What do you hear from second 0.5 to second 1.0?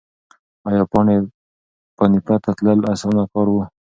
ایا